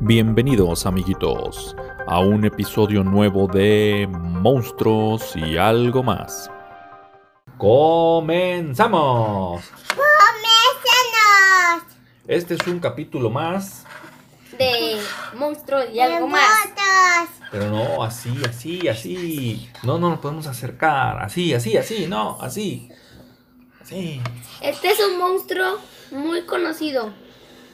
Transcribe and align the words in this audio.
Bienvenidos 0.00 0.86
amiguitos 0.86 1.74
a 2.06 2.20
un 2.20 2.44
episodio 2.44 3.02
nuevo 3.02 3.48
de 3.48 4.08
Monstruos 4.08 5.34
y 5.34 5.56
algo 5.56 6.04
más. 6.04 6.48
¡Comenzamos! 7.56 9.64
¡Coméntanos! 9.88 11.82
Este 12.28 12.54
es 12.54 12.64
un 12.68 12.78
capítulo 12.78 13.28
más, 13.28 13.86
de 14.56 15.00
monstruos 15.34 15.86
y 15.92 15.98
algo 15.98 16.28
más. 16.28 16.68
Pero 17.50 17.68
no 17.68 18.04
así, 18.04 18.40
así, 18.48 18.86
así. 18.86 19.68
No, 19.82 19.98
no 19.98 20.10
nos 20.10 20.20
podemos 20.20 20.46
acercar. 20.46 21.20
Así, 21.20 21.54
así, 21.54 21.76
así, 21.76 22.06
no, 22.06 22.38
así. 22.40 22.88
Así. 23.80 24.20
Este 24.60 24.92
es 24.92 25.00
un 25.00 25.18
monstruo 25.18 25.78
muy 26.12 26.42
conocido. 26.42 27.12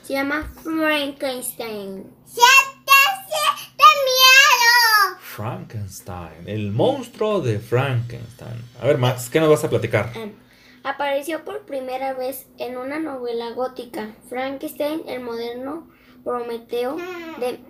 Se 0.04 0.12
llama 0.12 0.46
Frankenstein. 0.62 2.04
¡Siéntese 2.26 3.40
de 3.74 3.90
miedo! 4.04 5.18
Frankenstein, 5.18 6.46
el 6.46 6.72
monstruo 6.72 7.40
de 7.40 7.58
Frankenstein. 7.58 8.62
A 8.82 8.86
ver, 8.86 8.98
Max, 8.98 9.30
¿qué 9.30 9.40
nos 9.40 9.48
vas 9.48 9.64
a 9.64 9.70
platicar? 9.70 10.12
Em, 10.14 10.32
apareció 10.82 11.42
por 11.46 11.64
primera 11.64 12.12
vez 12.12 12.48
en 12.58 12.76
una 12.76 12.98
novela 12.98 13.52
gótica, 13.52 14.14
Frankenstein, 14.28 15.04
el 15.08 15.22
moderno 15.22 15.88
Prometeo 16.22 16.98
de 17.40 17.60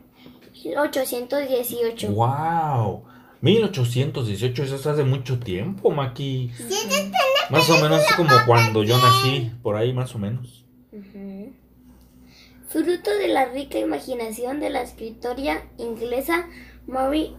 1818. 0.65 2.11
¡Wow! 2.11 3.05
1818, 3.43 4.63
eso 4.65 4.75
es 4.75 4.87
hace 4.89 5.05
mucho 5.05 5.39
tiempo, 5.39 5.93
Maki. 5.93 6.51
Siéntete 6.57 7.17
Más 7.51 7.71
o 7.71 7.81
menos 7.81 8.03
como 8.17 8.35
cuando 8.45 8.83
yo 8.83 8.99
nací, 8.99 9.53
por 9.63 9.77
ahí 9.77 9.93
más 9.93 10.17
o 10.17 10.19
menos. 10.19 10.64
Fruto 12.75 13.17
de 13.17 13.29
la 13.29 13.45
rica 13.45 13.79
imaginación 13.79 14.59
de 14.59 14.69
la 14.69 14.83
escritora 14.83 15.63
inglesa 15.79 16.49
Mary 16.89 17.37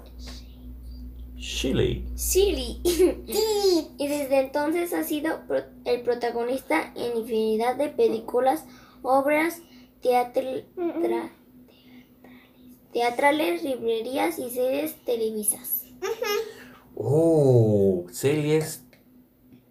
Chile. 1.38 2.06
Shelley. 2.16 2.80
y 3.98 4.08
desde 4.08 4.40
entonces 4.40 4.94
ha 4.94 5.04
sido 5.04 5.46
pro- 5.46 5.66
el 5.84 6.04
protagonista 6.04 6.94
en 6.96 7.18
infinidad 7.18 7.76
de 7.76 7.90
películas, 7.90 8.64
obras 9.02 9.62
teatral- 10.02 10.64
tra- 10.78 11.30
teatrales, 12.94 13.62
librerías 13.62 14.40
y 14.40 14.50
series 14.50 14.96
televisas. 15.04 15.84
Oh, 16.96 18.06
series 18.10 18.86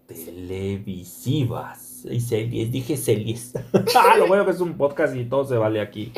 televisivas. 0.07 1.84
Y 2.05 2.21
series, 2.21 2.71
dije 2.71 2.97
series. 2.97 3.53
Ah, 3.97 4.17
Lo 4.17 4.27
bueno 4.27 4.45
que 4.45 4.51
es 4.53 4.61
un 4.61 4.77
podcast 4.77 5.15
y 5.17 5.25
todo 5.25 5.45
se 5.47 5.57
vale 5.57 5.81
aquí. 5.81 6.13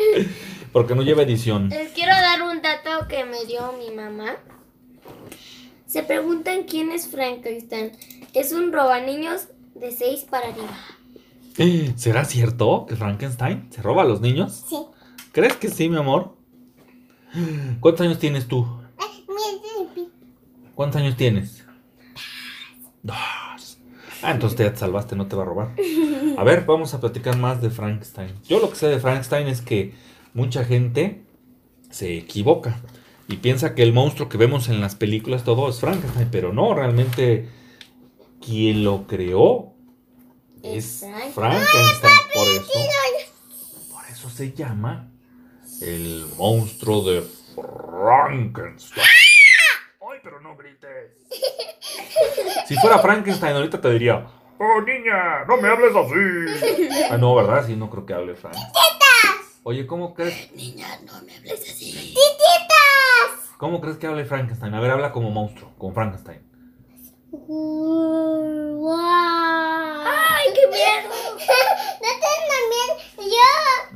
Porque 0.72 0.94
no 0.94 1.02
lleva 1.02 1.22
edición. 1.22 1.68
Les 1.68 1.92
quiero 1.92 2.12
dar 2.12 2.42
un 2.42 2.60
dato 2.62 3.06
que 3.08 3.24
me 3.24 3.44
dio 3.46 3.72
mi 3.78 3.94
mamá. 3.94 4.36
Se 5.86 6.02
preguntan 6.02 6.64
quién 6.64 6.90
es 6.90 7.08
Frankenstein. 7.08 7.92
Es 8.34 8.52
un 8.52 8.72
robaniños 8.72 9.48
de 9.74 9.92
6 9.92 10.26
para 10.30 10.48
arriba. 10.48 10.76
¿Será 11.96 12.24
cierto 12.24 12.86
que 12.88 12.96
Frankenstein 12.96 13.68
se 13.70 13.80
roba 13.82 14.02
a 14.02 14.04
los 14.06 14.20
niños? 14.20 14.64
Sí. 14.68 14.78
¿Crees 15.32 15.54
que 15.56 15.68
sí, 15.68 15.88
mi 15.88 15.96
amor? 15.96 16.36
¿Cuántos 17.80 18.04
años 18.06 18.18
tienes 18.18 18.46
tú? 18.48 18.66
Pi- 19.94 20.08
¿Cuántos 20.74 21.00
años 21.00 21.16
tienes? 21.16 21.55
Ah, 24.22 24.32
entonces 24.32 24.58
ya 24.58 24.72
te 24.72 24.78
salvaste, 24.78 25.16
no 25.16 25.26
te 25.26 25.36
va 25.36 25.42
a 25.42 25.46
robar. 25.46 25.74
A 26.36 26.44
ver, 26.44 26.64
vamos 26.64 26.94
a 26.94 27.00
platicar 27.00 27.36
más 27.36 27.60
de 27.60 27.70
Frankenstein. 27.70 28.32
Yo 28.48 28.60
lo 28.60 28.70
que 28.70 28.76
sé 28.76 28.88
de 28.88 28.98
Frankenstein 28.98 29.46
es 29.48 29.60
que 29.60 29.94
mucha 30.34 30.64
gente 30.64 31.22
se 31.90 32.16
equivoca 32.16 32.80
y 33.28 33.36
piensa 33.36 33.74
que 33.74 33.82
el 33.82 33.92
monstruo 33.92 34.28
que 34.28 34.38
vemos 34.38 34.68
en 34.68 34.80
las 34.80 34.94
películas 34.94 35.44
todo 35.44 35.68
es 35.68 35.80
Frankenstein, 35.80 36.28
pero 36.30 36.52
no, 36.52 36.74
realmente 36.74 37.48
quien 38.44 38.84
lo 38.84 39.06
creó 39.06 39.74
es 40.62 41.02
Es 41.02 41.34
Frankenstein. 41.34 42.14
Por 42.34 42.48
eso, 42.48 42.80
por 43.92 44.04
eso 44.10 44.30
se 44.30 44.52
llama 44.52 45.10
el 45.80 46.26
monstruo 46.36 47.02
de 47.02 47.22
Frankenstein. 47.54 49.15
Pero 50.36 50.50
no 50.50 50.56
grites. 50.56 51.12
Si 52.66 52.76
fuera 52.76 52.98
Frankenstein, 52.98 53.56
ahorita 53.56 53.80
te 53.80 53.90
diría: 53.90 54.26
Oh, 54.58 54.82
niña, 54.82 55.44
no 55.46 55.56
me 55.56 55.68
hables 55.68 55.96
así. 55.96 56.14
Ah, 57.10 57.16
no, 57.16 57.34
¿verdad? 57.34 57.64
Sí, 57.66 57.74
no 57.74 57.88
creo 57.88 58.04
que 58.04 58.12
hable 58.12 58.34
Frankenstein. 58.34 58.74
Oye, 59.62 59.86
¿cómo 59.86 60.12
crees, 60.14 60.52
Niña, 60.52 60.86
no 61.06 61.22
me 61.22 61.34
hables 61.36 61.62
así. 61.62 61.90
¡Tititas! 61.92 63.54
¿cómo 63.56 63.80
crees 63.80 63.96
que 63.96 64.06
hable 64.06 64.26
Frankenstein? 64.26 64.74
A 64.74 64.80
ver, 64.80 64.90
habla 64.90 65.10
como 65.10 65.30
monstruo, 65.30 65.72
como 65.78 65.94
Frankenstein. 65.94 66.42
¡Wow! 67.30 68.90
¡Ay, 70.06 70.52
qué 70.54 70.66
miedo! 70.68 71.14
No 72.02 72.08
te 72.12 72.28
también. 72.52 72.88
Yo. 73.32 73.50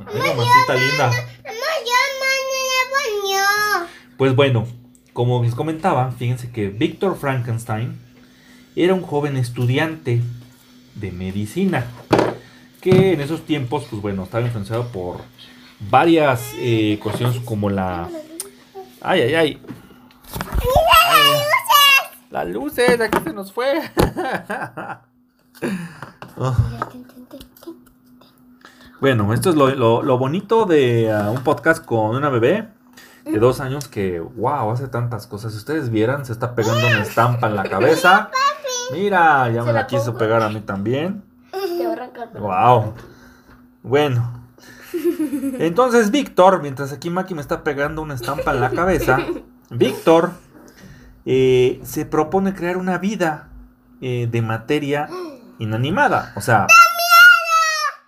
Ay, 0.07 0.19
mamacita 0.35 0.73
linda. 0.73 1.07
Mamá, 1.07 1.71
yo 1.85 1.99
mañana 2.19 2.77
baño. 2.91 3.45
Pues 4.17 4.35
bueno, 4.35 4.67
como 5.13 5.43
les 5.43 5.55
comentaba, 5.55 6.11
fíjense 6.11 6.51
que 6.51 6.69
Víctor 6.69 7.17
Frankenstein 7.17 7.97
era 8.75 8.93
un 8.93 9.01
joven 9.01 9.37
estudiante 9.37 10.21
de 10.95 11.11
medicina 11.11 11.85
que 12.81 13.13
en 13.13 13.21
esos 13.21 13.45
tiempos, 13.45 13.85
pues 13.89 14.01
bueno, 14.01 14.23
estaba 14.23 14.43
influenciado 14.43 14.87
por 14.87 15.17
varias 15.89 16.53
eh, 16.57 16.99
cuestiones 17.01 17.39
como 17.41 17.69
la... 17.69 18.09
¡Ay, 19.01 19.21
ay, 19.21 19.33
ay! 19.35 19.61
Ay, 21.09 21.39
Las 22.29 22.47
luces, 22.47 22.99
aquí 23.01 23.17
se 23.23 23.33
nos 23.33 23.51
fue. 23.51 23.81
Oh. 26.37 26.55
Bueno, 28.99 29.33
esto 29.33 29.49
es 29.49 29.55
lo, 29.55 29.73
lo- 29.73 30.03
lo 30.03 30.17
bonito 30.19 30.65
de 30.65 31.11
ah, 31.11 31.31
un 31.31 31.43
podcast 31.43 31.83
con 31.83 32.15
una 32.15 32.29
bebé 32.29 32.67
de 33.25 33.39
dos 33.39 33.59
años 33.59 33.87
que, 33.87 34.19
wow, 34.19 34.71
hace 34.71 34.87
tantas 34.87 35.27
cosas. 35.27 35.51
Si 35.51 35.57
ustedes 35.59 35.89
vieran, 35.89 36.25
se 36.25 36.31
está 36.31 36.55
pegando 36.55 36.87
una 36.87 37.01
estampa 37.01 37.47
en 37.47 37.55
la 37.55 37.63
cabeza. 37.63 38.29
Mira, 38.93 39.49
ya 39.49 39.61
¿Se 39.61 39.67
me 39.67 39.73
la 39.73 39.87
quiso 39.87 40.17
pegar 40.17 40.41
a 40.41 40.49
mí 40.49 40.61
también. 40.61 41.23
Te 41.51 41.85
va 41.85 41.89
a 41.89 41.93
arrancar. 41.93 42.29
Wow. 42.39 42.93
Bueno. 43.83 44.41
Entonces, 45.59 46.11
Víctor, 46.11 46.61
mientras 46.61 46.91
aquí 46.91 47.09
Maki 47.09 47.33
me 47.33 47.41
está 47.41 47.63
pegando 47.63 48.01
una 48.01 48.15
estampa 48.15 48.51
en 48.51 48.59
la 48.59 48.71
cabeza, 48.71 49.19
Víctor 49.69 50.31
eh, 51.25 51.79
se 51.83 52.05
propone 52.05 52.53
crear 52.53 52.77
una 52.77 52.97
vida 52.97 53.49
eh, 54.01 54.27
de 54.29 54.41
materia 54.41 55.09
inanimada. 55.59 56.33
O 56.35 56.41
sea, 56.41 56.67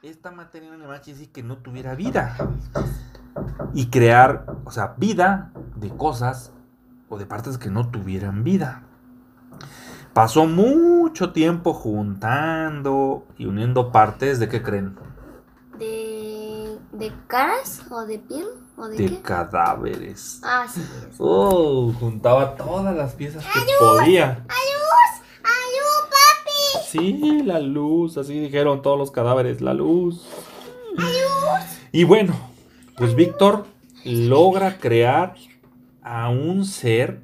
esta 0.01 0.31
materia 0.31 0.67
inanimada 0.67 0.99
quiere 1.01 1.19
decir 1.19 1.31
que 1.31 1.43
no 1.43 1.57
tuviera 1.57 1.95
vida. 1.95 2.35
Y 3.73 3.87
crear, 3.87 4.45
o 4.65 4.71
sea, 4.71 4.93
vida 4.97 5.51
de 5.75 5.89
cosas 5.89 6.53
o 7.09 7.17
de 7.17 7.25
partes 7.25 7.57
que 7.57 7.69
no 7.69 7.89
tuvieran 7.89 8.43
vida. 8.43 8.83
Pasó 10.13 10.45
mucho 10.45 11.31
tiempo 11.31 11.73
juntando 11.73 13.25
y 13.37 13.45
uniendo 13.47 13.91
partes 13.91 14.39
de 14.39 14.47
qué 14.47 14.61
creen? 14.61 14.95
¿De, 15.79 16.77
¿De 16.91 17.11
caras 17.27 17.81
o 17.89 18.05
de 18.05 18.19
piel? 18.19 18.45
¿O 18.77 18.87
de, 18.87 18.97
De 18.97 19.05
qué? 19.07 19.21
cadáveres. 19.21 20.39
Ah, 20.43 20.65
sí. 20.71 20.81
es. 20.81 21.15
Oh, 21.17 21.91
juntaba 21.99 22.55
todas 22.55 22.95
las 22.95 23.13
piezas 23.13 23.43
que 23.43 23.59
podía. 23.79 24.45
¡Ayús! 24.49 25.23
¡Ayús, 25.43 26.09
papi! 26.11 26.85
Sí, 26.87 27.41
la 27.43 27.59
luz, 27.59 28.17
así 28.17 28.39
dijeron 28.39 28.83
todos 28.83 28.97
los 28.99 29.09
cadáveres, 29.09 29.61
la 29.61 29.73
luz. 29.73 30.27
Y 31.91 32.03
bueno, 32.03 32.33
pues 32.97 33.15
Víctor 33.15 33.65
logra 34.03 34.77
crear 34.77 35.35
a 36.01 36.29
un 36.29 36.65
ser 36.65 37.21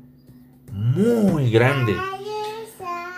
muy 0.71 1.51
grande. 1.51 1.95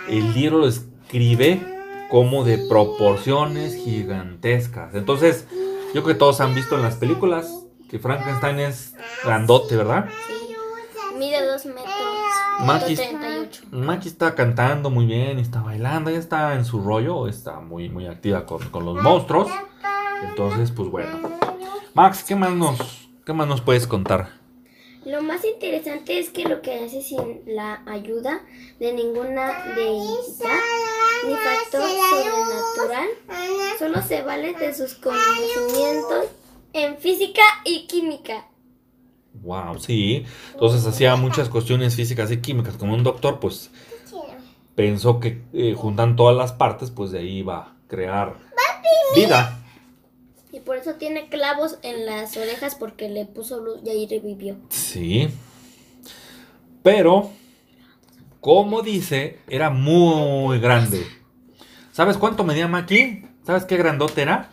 El 0.09 0.33
libro 0.33 0.59
lo 0.59 0.67
escribe 0.67 1.61
como 2.09 2.43
de 2.43 2.57
proporciones 2.57 3.75
gigantescas. 3.75 4.93
Entonces, 4.95 5.47
yo 5.93 6.03
creo 6.03 6.15
que 6.15 6.15
todos 6.15 6.41
han 6.41 6.55
visto 6.55 6.75
en 6.75 6.81
las 6.81 6.95
películas 6.95 7.65
que 7.89 7.99
Frankenstein 7.99 8.59
es 8.59 8.95
grandote, 9.23 9.75
¿verdad? 9.75 10.09
Sí. 10.27 10.41
Mide 11.17 11.45
dos 11.45 11.65
metros. 11.65 11.85
Maquis. 12.61 12.99
138. 12.99 13.63
Maki 13.71 14.07
está 14.07 14.33
cantando 14.33 14.89
muy 14.89 15.05
bien, 15.05 15.39
está 15.39 15.61
bailando, 15.61 16.09
ya 16.09 16.17
está 16.17 16.55
en 16.55 16.65
su 16.65 16.81
rollo, 16.81 17.27
está 17.27 17.59
muy, 17.59 17.89
muy 17.89 18.07
activa 18.07 18.45
con, 18.45 18.67
con 18.69 18.85
los 18.85 19.01
monstruos. 19.01 19.51
Entonces, 20.23 20.71
pues 20.71 20.89
bueno. 20.89 21.19
Max, 21.93 22.23
¿qué 22.23 22.35
más 22.35 22.51
nos, 22.51 23.09
qué 23.25 23.33
más 23.33 23.47
nos 23.47 23.61
puedes 23.61 23.85
contar? 23.85 24.29
Lo 25.05 25.21
más 25.21 25.43
interesante 25.43 26.19
es 26.19 26.29
que 26.29 26.45
lo 26.45 26.61
que 26.61 26.85
hace 26.85 27.01
sin 27.01 27.41
la 27.45 27.81
ayuda 27.85 28.41
de 28.79 28.93
ninguna 28.93 29.73
deidad 29.75 30.59
ni 31.27 31.35
factor 31.35 31.81
sobrenatural, 31.81 33.07
solo 33.79 34.01
se 34.03 34.21
vale 34.21 34.53
de 34.53 34.73
sus 34.73 34.93
conocimientos 34.93 36.27
en 36.73 36.97
física 36.97 37.41
y 37.65 37.87
química. 37.87 38.45
Wow, 39.41 39.79
sí. 39.79 40.25
Entonces 40.53 40.85
hacía 40.85 41.15
muchas 41.15 41.49
cuestiones 41.49 41.95
físicas 41.95 42.31
y 42.31 42.37
químicas. 42.37 42.75
Como 42.75 42.93
un 42.93 43.03
doctor, 43.03 43.39
pues 43.39 43.71
pensó 44.75 45.19
que 45.19 45.41
eh, 45.53 45.73
juntan 45.75 46.15
todas 46.15 46.37
las 46.37 46.53
partes, 46.53 46.91
pues 46.91 47.11
de 47.11 47.19
ahí 47.19 47.39
iba 47.39 47.57
a 47.57 47.75
crear 47.87 48.37
vida. 49.15 49.60
Y 50.51 50.59
por 50.59 50.77
eso 50.77 50.95
tiene 50.95 51.29
clavos 51.29 51.77
en 51.81 52.05
las 52.05 52.35
orejas 52.35 52.75
porque 52.75 53.07
le 53.09 53.25
puso 53.25 53.61
luz 53.61 53.79
y 53.85 53.89
ahí 53.89 54.05
revivió. 54.07 54.57
Sí. 54.69 55.29
Pero, 56.83 57.29
como 58.41 58.81
dice, 58.81 59.39
era 59.47 59.69
muy 59.69 60.59
grande. 60.59 61.05
¿Sabes 61.91 62.17
cuánto 62.17 62.43
medía 62.43 62.67
Maki? 62.67 63.23
¿Sabes 63.45 63.63
qué 63.65 63.77
grandote 63.77 64.23
era? 64.23 64.51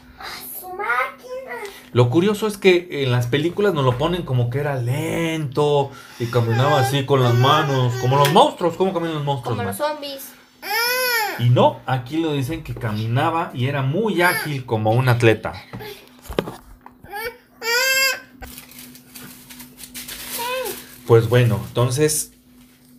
Lo 1.95 2.09
curioso 2.09 2.45
es 2.45 2.57
que 2.57 2.89
en 3.03 3.11
las 3.13 3.27
películas 3.27 3.73
nos 3.73 3.85
lo 3.85 3.97
ponen 3.97 4.23
como 4.23 4.49
que 4.49 4.59
era 4.59 4.75
lento 4.75 5.91
y 6.19 6.25
caminaba 6.25 6.81
así 6.81 7.05
con 7.05 7.23
las 7.23 7.33
manos, 7.35 7.93
como 8.01 8.17
los 8.17 8.33
monstruos. 8.33 8.75
¿Cómo 8.75 8.91
caminan 8.91 9.15
los 9.15 9.23
monstruos? 9.23 9.55
Como 9.55 9.65
los 9.65 9.77
zombies. 9.77 10.33
Y 11.39 11.49
no, 11.51 11.79
aquí 11.85 12.17
lo 12.17 12.33
dicen 12.33 12.65
que 12.65 12.75
caminaba 12.75 13.51
y 13.53 13.67
era 13.67 13.81
muy 13.81 14.21
ágil 14.21 14.65
como 14.65 14.91
un 14.91 15.07
atleta. 15.07 15.53
Pues 21.07 21.29
bueno, 21.29 21.61
entonces 21.65 22.33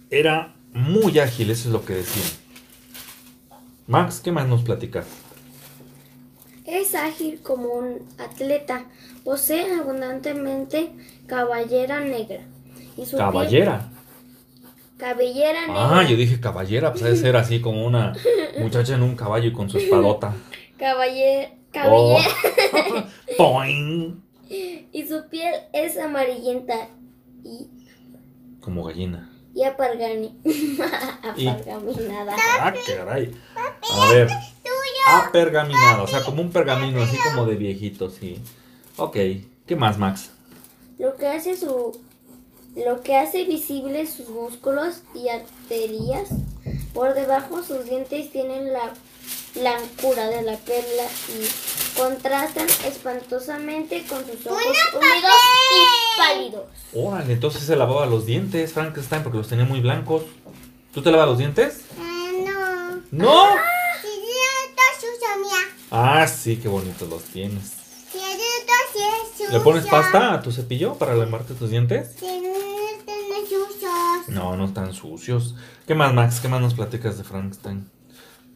era 0.08 0.54
muy 0.72 1.18
ágil, 1.18 1.50
eso 1.50 1.68
es 1.68 1.72
lo 1.74 1.84
que 1.84 1.96
decían. 1.96 2.30
Max, 3.86 4.22
¿qué 4.24 4.32
más 4.32 4.48
nos 4.48 4.62
platicas? 4.62 5.04
Es 6.66 6.94
ágil 6.94 7.40
como 7.42 7.68
un 7.74 8.00
atleta. 8.18 8.84
Posee 9.24 9.72
abundantemente 9.74 10.92
cabellera 11.26 12.00
negra. 12.00 12.40
Y 12.96 13.04
su 13.06 13.16
piel- 13.16 13.18
Caballera. 13.18 13.90
cabellera 14.96 15.60
negra. 15.66 15.98
Ah, 15.98 16.02
yo 16.08 16.16
dije 16.16 16.40
caballera, 16.40 16.90
pues 16.92 17.04
ha 17.04 17.08
de 17.08 17.16
ser 17.16 17.36
así 17.36 17.60
como 17.60 17.84
una 17.86 18.14
muchacha 18.58 18.94
en 18.94 19.02
un 19.02 19.14
caballo 19.16 19.48
y 19.48 19.52
con 19.52 19.68
su 19.70 19.78
espadota. 19.78 20.34
Caballe- 20.78 21.52
Oh. 21.84 22.16
cabellera. 22.16 23.08
Poing. 23.36 24.20
Y 24.48 25.06
su 25.06 25.28
piel 25.28 25.54
es 25.74 25.98
amarillenta 25.98 26.88
y, 27.44 27.68
Como 28.60 28.82
gallina. 28.84 29.30
y 29.54 29.62
apargani. 29.64 30.38
apargaminada. 31.22 32.34
Ah, 32.60 32.72
caray. 32.86 33.30
A 33.92 34.12
ver. 34.12 34.28
Apergaminado, 35.06 36.04
o 36.04 36.06
sea, 36.06 36.22
como 36.22 36.42
un 36.42 36.50
pergamino, 36.50 37.02
así 37.02 37.16
como 37.18 37.46
de 37.46 37.56
viejito, 37.56 38.10
sí. 38.10 38.40
Ok, 38.96 39.16
¿qué 39.66 39.76
más, 39.76 39.98
Max? 39.98 40.30
Lo 40.98 41.16
que 41.16 41.28
hace 41.28 41.56
su 41.56 41.98
lo 42.76 43.02
que 43.02 43.16
hace 43.16 43.44
visibles 43.44 44.12
sus 44.12 44.28
músculos 44.28 45.00
y 45.14 45.28
arterias. 45.28 46.28
Por 46.92 47.14
debajo 47.14 47.62
sus 47.62 47.84
dientes 47.86 48.30
tienen 48.30 48.72
la 48.72 48.92
blancura 49.54 50.28
de 50.28 50.42
la 50.42 50.56
perla 50.58 51.04
y 51.28 51.96
contrastan 51.98 52.66
espantosamente 52.86 54.04
con 54.06 54.24
sus 54.26 54.46
ojos 54.46 54.62
húmedos 54.94 55.32
y 55.70 56.18
pálidos. 56.18 56.64
Órale, 56.92 57.32
entonces 57.32 57.62
se 57.62 57.76
lavaba 57.76 58.06
los 58.06 58.26
dientes, 58.26 58.72
Frankenstein, 58.72 59.22
porque 59.22 59.38
los 59.38 59.48
tenía 59.48 59.64
muy 59.64 59.80
blancos. 59.80 60.22
¿Tú 60.92 61.02
te 61.02 61.10
lavas 61.10 61.28
los 61.28 61.38
dientes? 61.38 61.80
Eh, 61.98 62.44
no. 62.46 63.02
¡No! 63.10 63.46
Si 64.02 64.08
yo 64.08 64.82
sucio, 65.00 65.28
mía. 65.42 65.75
Ah, 65.90 66.26
sí, 66.26 66.56
qué 66.56 66.68
bonitos 66.68 67.08
los 67.08 67.22
tienes. 67.24 67.76
¿Le 69.52 69.60
pones 69.60 69.86
pasta 69.86 70.34
a 70.34 70.42
tu 70.42 70.50
cepillo 70.50 70.94
para 70.94 71.14
lavarte 71.14 71.54
tus 71.54 71.70
dientes? 71.70 72.16
No, 74.28 74.56
no 74.56 74.64
están 74.64 74.92
sucios. 74.92 75.54
¿Qué 75.86 75.94
más, 75.94 76.12
Max? 76.12 76.40
¿Qué 76.40 76.48
más 76.48 76.60
nos 76.60 76.74
platicas 76.74 77.16
de 77.16 77.24
Frankenstein? 77.24 77.88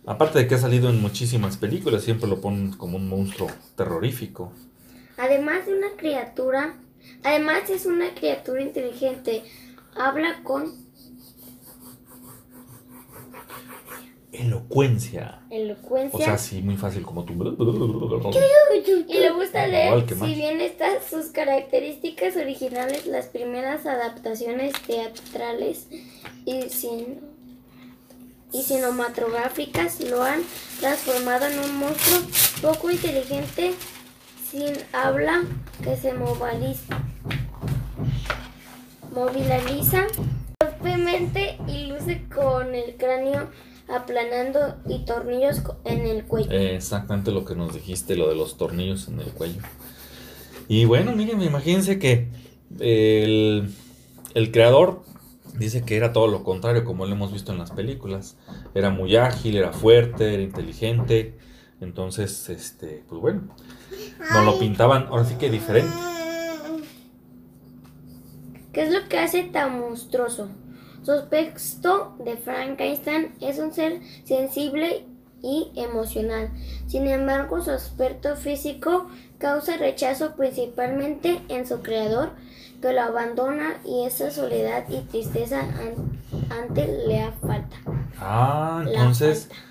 Aparte 0.07 0.41
de 0.41 0.49
que 0.49 0.57
ha 0.57 0.59
salido 0.59 0.91
en 0.91 1.01
muchísimas 1.01 1.57
películas, 1.57 2.03
siempre 2.03 2.29
lo 2.29 2.41
ponen 2.41 2.73
como 2.73 2.97
un 2.97 3.09
monstruo 3.09 3.49
terrorífico. 3.77 4.53
Además 5.17 5.67
de 5.67 5.77
una 5.77 5.91
criatura, 5.97 6.75
además 7.23 7.71
es 7.71 7.87
una 7.87 8.15
criatura 8.15 8.63
inteligente. 8.63 9.45
Habla 9.95 10.43
con 10.43 10.80
Elocuencia. 14.33 15.41
elocuencia. 15.51 16.19
O 16.19 16.23
sea, 16.23 16.39
sí, 16.39 16.63
muy 16.63 16.77
fácil 16.77 17.03
como 17.03 17.25
tú. 17.25 17.33
Y 19.09 19.15
le 19.19 19.31
gusta 19.31 19.67
leer, 19.67 19.87
Igual 19.87 20.07
si 20.29 20.35
bien 20.35 20.61
estas 20.61 21.05
sus 21.09 21.27
características 21.27 22.37
originales, 22.37 23.07
las 23.07 23.27
primeras 23.27 23.87
adaptaciones 23.87 24.73
teatrales 24.87 25.89
y, 26.47 26.61
cin- 26.69 27.19
y 28.53 28.63
cinematográficas 28.63 30.01
lo 30.01 30.23
han 30.23 30.43
transformado 30.79 31.47
en 31.47 31.59
un 31.59 31.77
monstruo 31.79 32.21
poco 32.63 32.91
inteligente, 32.91 33.73
sin 34.51 34.73
habla, 34.93 35.43
que 35.83 35.97
se 35.97 36.13
moviliza, 36.15 37.03
moviliza 39.13 40.07
torpemente 40.59 41.57
y 41.67 41.87
luce 41.87 42.23
con 42.33 42.75
el 42.75 42.97
cráneo 42.97 43.51
aplanando 43.91 44.77
y 44.89 45.05
tornillos 45.05 45.63
en 45.85 46.07
el 46.07 46.25
cuello. 46.25 46.51
Eh, 46.51 46.77
Exactamente 46.77 47.31
lo 47.31 47.45
que 47.45 47.55
nos 47.55 47.75
dijiste, 47.75 48.17
lo 48.17 48.29
de 48.29 48.35
los 48.37 48.57
tornillos 48.57 49.09
en 49.09 49.21
el 49.21 49.31
cuello. 49.33 49.61
Y 50.69 50.85
bueno, 50.85 51.13
miren, 51.17 51.43
imagínense 51.43 51.99
que 51.99 52.29
el, 52.79 53.75
el 54.35 54.53
creador 54.53 55.03
dice 55.59 55.83
que 55.83 55.97
era 55.97 56.13
todo 56.13 56.29
lo 56.29 56.45
contrario, 56.45 56.85
como 56.85 57.07
lo 57.07 57.13
hemos 57.13 57.33
visto 57.33 57.53
en 57.53 57.59
las 57.59 57.73
películas. 57.73 58.37
Era 58.75 58.91
muy 58.91 59.17
ágil, 59.17 59.57
era 59.57 59.73
fuerte, 59.73 60.35
era 60.35 60.43
inteligente. 60.43 61.37
Entonces, 61.81 62.49
este, 62.51 63.05
pues 63.09 63.21
bueno, 63.21 63.43
nos 64.33 64.45
lo 64.45 64.59
pintaban 64.59 65.07
ahora 65.09 65.25
sí 65.25 65.35
que 65.37 65.51
diferente. 65.51 65.93
¿Qué 68.73 68.83
es 68.83 68.93
lo 68.93 69.09
que 69.09 69.19
hace 69.19 69.43
tan 69.45 69.81
monstruoso? 69.81 70.49
Su 71.03 71.13
aspecto 71.13 72.15
de 72.19 72.37
Frankenstein 72.37 73.33
es 73.41 73.59
un 73.59 73.73
ser 73.73 74.01
sensible 74.25 75.05
y 75.43 75.71
emocional. 75.77 76.51
Sin 76.87 77.07
embargo, 77.09 77.63
su 77.63 77.71
aspecto 77.71 78.37
físico 78.37 79.09
causa 79.39 79.77
rechazo 79.79 80.37
principalmente 80.37 81.41
en 81.49 81.67
su 81.67 81.81
creador, 81.83 82.31
que 82.83 82.93
lo 82.93 83.01
abandona 83.01 83.79
y 83.85 84.05
esa 84.05 84.31
soledad 84.31 84.85
y 84.91 84.99
tristeza 85.01 85.61
an- 85.61 86.21
ante 86.51 86.87
le 87.07 87.19
da 87.21 87.33
falta. 87.33 87.77
Ah, 88.19 88.85
entonces, 88.87 89.47
falta. 89.49 89.65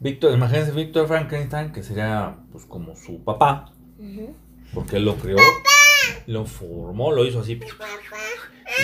Víctor, 0.00 0.32
imagínense 0.34 0.72
Víctor 0.72 1.08
Frankenstein, 1.08 1.72
que 1.72 1.82
sería 1.82 2.36
pues 2.52 2.66
como 2.66 2.94
su 2.94 3.24
papá, 3.24 3.72
porque 4.74 4.96
él 4.96 5.04
lo 5.06 5.16
creó, 5.16 5.38
lo 6.26 6.44
formó, 6.44 7.12
lo 7.12 7.24
hizo 7.24 7.40
así, 7.40 7.58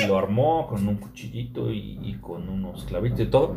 y 0.02 0.06
lo 0.06 0.18
armó 0.18 0.66
con 0.68 0.87
un 0.87 0.97
cuchillito 0.97 1.70
y, 1.70 1.99
y 2.02 2.14
con 2.20 2.49
unos 2.49 2.85
clavitos 2.85 3.20
y 3.20 3.26
todo. 3.26 3.56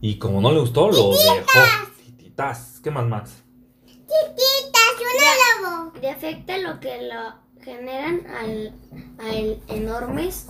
Y 0.00 0.18
como 0.18 0.40
no 0.40 0.52
le 0.52 0.60
gustó, 0.60 0.88
lo 0.90 1.10
dejó. 1.10 1.60
Tititas. 2.04 2.80
¿Qué 2.82 2.90
más, 2.90 3.06
Max? 3.06 3.42
Chiquitas, 3.86 4.92
una 5.00 5.70
lobo. 5.80 5.92
Le 6.00 6.10
afecta 6.10 6.58
lo 6.58 6.78
que 6.80 7.02
lo 7.02 7.34
generan 7.64 8.26
al, 8.28 8.74
a 9.18 9.34
el- 9.34 9.60
enormes 9.68 10.46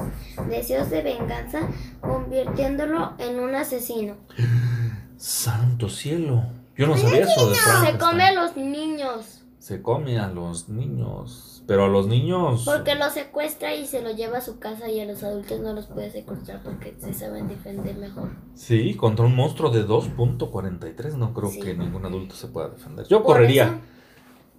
deseos 0.49 0.91
de 0.91 1.03
venganza, 1.03 1.61
convirtiéndolo 2.01 3.15
en 3.19 3.41
un 3.41 3.55
asesino. 3.55 4.17
Santo 5.17 5.89
cielo. 5.89 6.45
Yo 6.77 6.87
no 6.87 6.97
sabía 6.97 7.23
eso 7.25 7.49
de 7.49 7.57
Se 7.57 7.97
come 7.99 8.23
a 8.25 8.33
los 8.33 8.55
niños 8.57 9.36
Se 9.67 9.83
come 9.83 10.17
a 10.21 10.29
los 10.29 10.69
niños. 10.69 11.65
Pero 11.67 11.87
a 11.87 11.89
los 11.89 12.07
niños. 12.07 12.63
porque 12.65 12.95
los 12.95 13.13
secuestra 13.15 13.75
y 13.75 13.85
se 13.85 14.01
los 14.01 14.15
lleva 14.15 14.39
a 14.39 14.41
su 14.41 14.61
casa 14.61 14.89
y 14.89 15.01
a 15.01 15.05
los 15.05 15.25
adultos 15.25 15.59
no 15.59 15.73
los 15.73 15.87
puede 15.87 16.09
secuestrar 16.09 16.63
porque 16.63 16.95
se 17.01 17.13
saben 17.13 17.49
defender 17.49 17.97
mejor. 17.97 18.31
Sí, 18.55 18.95
contra 18.95 19.25
un 19.27 19.35
monstruo 19.35 19.73
de 19.73 19.85
2.43. 19.85 21.15
No 21.17 21.35
creo 21.35 21.51
Sí. 21.51 21.59
que 21.59 21.75
ningún 21.75 22.07
adulto 22.07 22.37
se 22.37 22.47
pueda 22.47 22.69
defender. 22.69 23.09
Yo 23.09 23.25
correría. 23.25 23.65
eso, 23.65 23.75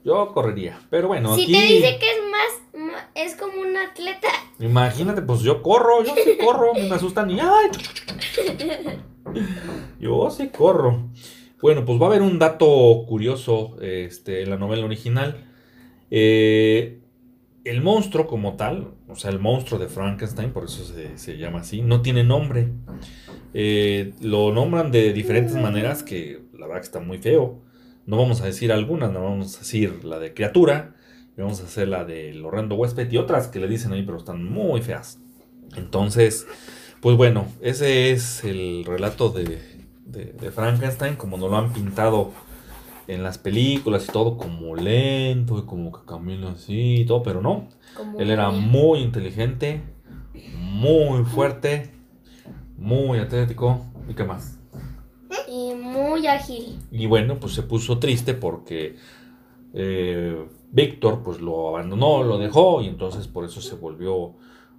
Yo 0.03 0.33
correría. 0.33 0.77
Pero 0.89 1.07
bueno, 1.07 1.33
si 1.35 1.43
aquí. 1.43 1.53
te 1.53 1.61
dice 1.61 1.99
que 1.99 2.11
es 2.11 2.19
más, 2.29 3.01
es 3.15 3.35
como 3.37 3.61
un 3.61 3.77
atleta, 3.77 4.27
Imagínate, 4.59 5.21
pues 5.21 5.39
yo 5.39 5.63
corro, 5.63 6.03
yo 6.03 6.15
sí 6.21 6.37
corro, 6.37 6.73
me 6.73 6.93
asustan 6.93 7.29
y 7.31 7.39
¡ay! 7.39 7.69
Yo 10.01 10.29
sí 10.31 10.49
corro. 10.49 11.09
Bueno, 11.61 11.85
pues 11.85 11.99
va 11.99 12.05
a 12.05 12.09
haber 12.09 12.21
un 12.21 12.37
dato 12.37 13.03
curioso 13.07 13.77
este, 13.81 14.43
en 14.43 14.49
la 14.51 14.57
novela 14.57 14.85
original. 14.85 15.45
Eh, 16.11 16.99
el 17.63 17.81
monstruo 17.81 18.27
como 18.27 18.55
tal, 18.55 18.93
o 19.07 19.15
sea, 19.15 19.31
el 19.31 19.39
monstruo 19.39 19.79
de 19.79 19.87
Frankenstein, 19.87 20.51
por 20.51 20.65
eso 20.65 20.85
se, 20.85 21.17
se 21.17 21.37
llama 21.37 21.61
así, 21.61 21.81
no 21.81 22.01
tiene 22.01 22.23
nombre. 22.23 22.69
Eh, 23.53 24.13
lo 24.21 24.53
nombran 24.53 24.91
de 24.91 25.13
diferentes 25.13 25.55
maneras 25.55 26.03
que 26.03 26.43
la 26.53 26.67
verdad 26.67 26.81
que 26.81 26.85
está 26.85 26.99
muy 26.99 27.17
feo. 27.17 27.63
No 28.05 28.17
vamos 28.17 28.41
a 28.41 28.45
decir 28.45 28.71
algunas, 28.71 29.11
no 29.11 29.23
vamos 29.23 29.55
a 29.55 29.59
decir 29.59 30.05
la 30.05 30.19
de 30.19 30.35
criatura, 30.35 30.95
vamos 31.35 31.59
a 31.61 31.63
hacer 31.63 31.87
la 31.87 32.05
del 32.05 32.45
horrendo 32.45 32.75
huésped 32.75 33.11
y 33.11 33.17
otras 33.17 33.47
que 33.47 33.59
le 33.59 33.67
dicen 33.67 33.93
ahí, 33.93 34.03
pero 34.03 34.19
están 34.19 34.45
muy 34.45 34.81
feas. 34.81 35.19
Entonces, 35.75 36.47
pues 37.01 37.17
bueno, 37.17 37.47
ese 37.61 38.11
es 38.11 38.43
el 38.43 38.85
relato 38.85 39.29
de, 39.29 39.76
de, 40.07 40.33
de 40.33 40.51
Frankenstein, 40.51 41.15
como 41.15 41.37
nos 41.37 41.49
lo 41.51 41.57
han 41.57 41.73
pintado 41.73 42.31
en 43.07 43.23
las 43.23 43.37
películas 43.37 44.05
y 44.07 44.11
todo, 44.11 44.37
como 44.37 44.75
lento 44.75 45.59
y 45.59 45.63
como 45.63 45.91
que 45.91 46.05
camina 46.05 46.51
así 46.51 47.01
y 47.01 47.05
todo, 47.05 47.23
pero 47.23 47.41
no. 47.41 47.69
Como 47.95 48.19
Él 48.19 48.31
era 48.31 48.49
muy 48.49 48.99
inteligente, 48.99 49.81
muy 50.57 51.23
fuerte, 51.23 51.91
muy 52.77 53.19
atlético. 53.19 53.85
¿Y 54.09 54.13
qué 54.13 54.23
más? 54.23 54.57
y 55.47 55.73
muy 55.73 56.27
ágil. 56.27 56.79
Y 56.91 57.05
bueno, 57.05 57.39
pues 57.39 57.53
se 57.53 57.63
puso 57.63 57.99
triste 57.99 58.33
porque 58.33 58.95
eh, 59.73 60.45
Víctor 60.71 61.21
pues 61.23 61.39
lo 61.39 61.69
abandonó, 61.69 62.23
lo 62.23 62.37
dejó 62.37 62.81
y 62.81 62.87
entonces 62.87 63.27
por 63.27 63.45
eso 63.45 63.61
se 63.61 63.75
volvió 63.75 64.33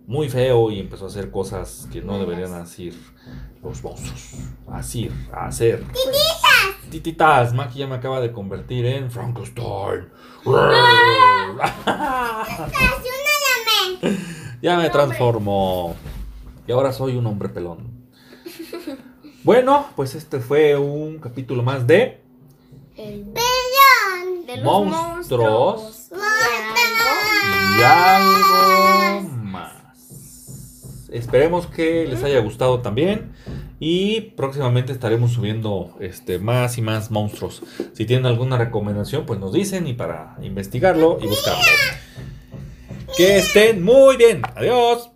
muy 0.09 0.29
feo 0.31 0.71
y 0.71 0.81
empezó 0.81 1.05
a 1.05 1.09
hacer 1.09 1.31
cosas 1.31 1.87
que 1.93 2.01
no 2.01 2.19
deberían 2.19 2.55
hacer 2.55 2.95
los 3.63 3.85
monstruos. 3.85 4.33
Así, 4.67 5.11
a 5.31 5.49
hacer. 5.49 5.81
¡Tititas! 5.85 6.91
Tititas, 6.91 7.53
Maki 7.53 7.81
ya 7.81 7.87
me 7.87 7.97
acaba 7.97 8.19
de 8.19 8.33
convertir 8.33 8.87
en 8.87 9.11
Frankenstein. 9.11 10.09
ya 14.63 14.79
me 14.79 14.89
transformó. 14.89 15.95
Y 16.67 16.73
ahora 16.73 16.91
soy 16.93 17.17
un 17.17 17.27
hombre 17.27 17.51
pelón. 17.51 18.09
Bueno, 19.45 19.89
pues 19.95 20.15
este 20.15 20.41
fue 20.41 20.75
un 20.77 21.19
capítulo 21.19 21.63
más 21.63 21.87
de 21.87 22.23
El 22.97 23.27
Perdón. 23.35 24.47
de 24.47 24.57
los 24.57 24.65
Monstruos. 24.65 25.83
monstruos. 25.83 26.23
Y 27.79 27.83
algo. 27.83 29.08
Esperemos 31.11 31.67
que 31.67 32.07
les 32.07 32.23
haya 32.23 32.41
gustado 32.41 32.81
también. 32.81 33.33
Y 33.81 34.33
próximamente 34.37 34.93
estaremos 34.93 35.33
subiendo 35.33 35.97
este, 36.01 36.39
más 36.39 36.79
y 36.79 36.83
más 36.83 37.11
monstruos. 37.11 37.63
Si 37.93 38.07
tienen 38.07 38.27
alguna 38.27 38.59
recomendación, 38.59 39.25
pues 39.25 39.39
nos 39.39 39.53
dicen 39.53 39.87
y 39.87 39.95
para 39.95 40.37
investigarlo 40.43 41.19
y 41.23 41.27
buscarlo. 41.27 41.63
Que 43.17 43.39
estén 43.39 43.85
muy 43.85 44.17
bien. 44.17 44.43
Adiós. 44.57 45.11